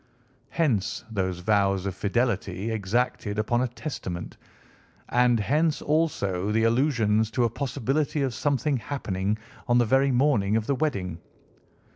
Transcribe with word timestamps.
Hence 0.49 1.03
those 1.11 1.37
vows 1.41 1.85
of 1.85 1.93
fidelity 1.93 2.71
exacted 2.71 3.37
upon 3.37 3.61
a 3.61 3.67
Testament, 3.67 4.35
and 5.09 5.39
hence 5.39 5.79
also 5.79 6.51
the 6.51 6.63
allusions 6.63 7.29
to 7.29 7.43
a 7.43 7.49
possibility 7.51 8.23
of 8.23 8.33
something 8.33 8.77
happening 8.77 9.37
on 9.67 9.77
the 9.77 9.85
very 9.85 10.09
morning 10.11 10.55
of 10.57 10.65
the 10.65 10.73
wedding. 10.73 11.19